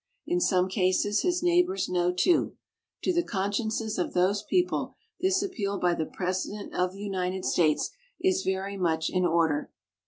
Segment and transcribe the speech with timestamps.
[0.25, 2.57] In some cases his neighbors know too.
[3.03, 7.91] To the consciences of those people, this appeal by the President of the United States
[8.19, 9.69] is very much in order.